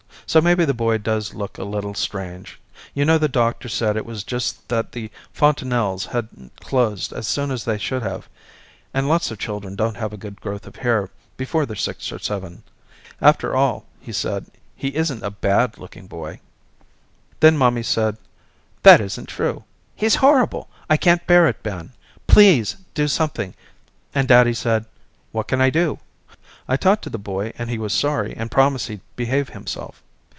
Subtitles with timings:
[0.27, 2.57] So maybe the boy does look a little strange,
[2.93, 7.51] you know the doctor said it was just that the fontanelles hadn't closed as soon
[7.51, 8.29] as they should have
[8.93, 12.19] and lots of children don't have a good growth of hair before they're six or
[12.19, 12.63] seven.
[13.19, 16.39] After all he said he isn't a bad looking boy.
[17.41, 18.15] Then mommy said
[18.83, 19.65] that isn't true,
[19.97, 20.69] he's horrible!
[20.89, 21.91] I can't bear it, Ben,
[22.27, 23.53] please do something,
[24.15, 24.85] and daddy said
[25.33, 25.99] what can I do?
[26.69, 30.01] I talked to the boy and he was sorry and promised he'd behave himself.